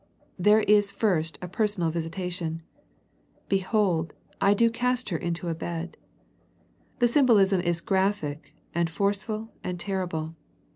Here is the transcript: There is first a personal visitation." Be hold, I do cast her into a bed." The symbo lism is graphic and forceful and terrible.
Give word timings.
There 0.39 0.61
is 0.61 0.89
first 0.89 1.37
a 1.43 1.47
personal 1.47 1.91
visitation." 1.91 2.63
Be 3.49 3.59
hold, 3.59 4.15
I 4.41 4.55
do 4.55 4.71
cast 4.71 5.09
her 5.09 5.15
into 5.17 5.47
a 5.47 5.53
bed." 5.53 5.95
The 6.97 7.05
symbo 7.05 7.35
lism 7.35 7.61
is 7.61 7.81
graphic 7.81 8.55
and 8.73 8.89
forceful 8.89 9.51
and 9.63 9.79
terrible. 9.79 10.33